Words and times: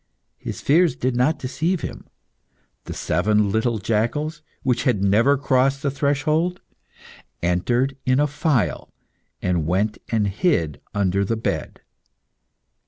His 0.39 0.61
fears 0.61 0.95
did 0.95 1.15
not 1.15 1.37
deceive 1.37 1.81
him. 1.81 2.07
The 2.85 2.93
seven 2.95 3.51
little 3.51 3.77
jackals, 3.77 4.41
which 4.63 4.81
had 4.83 5.03
never 5.03 5.37
crossed 5.37 5.83
the 5.83 5.91
threshold, 5.91 6.59
entered 7.43 7.95
in 8.03 8.19
a 8.19 8.25
file, 8.25 8.91
and 9.43 9.67
went 9.67 9.99
and 10.09 10.25
hid 10.27 10.81
under 10.95 11.23
the 11.23 11.37
bed. 11.37 11.81